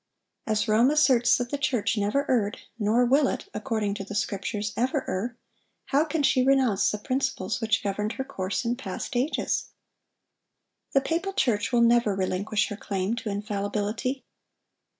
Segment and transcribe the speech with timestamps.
[0.47, 4.73] As Rome asserts that the church "never erred; nor will it, according to the Scriptures,
[4.75, 5.35] ever err,"(1000)
[5.91, 9.65] how can she renounce the principles which governed her course in past ages?
[10.93, 14.25] The papal church will never relinquish her claim to infallibility.